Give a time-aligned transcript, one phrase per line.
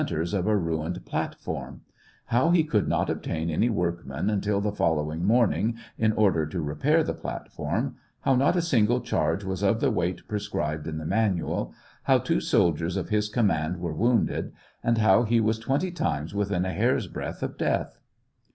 [0.07, 1.81] ters of a ruined platform;
[2.25, 6.59] how he could not obtain any workmen until the following morning in or der to
[6.59, 11.05] repair the platform; how not a single charge was of the weight prescribed in the
[11.05, 11.71] "Manual;"
[12.05, 14.51] how two soldiers of his command were wounded,
[14.83, 17.99] and how he was twenty times within a hair's breadth of death.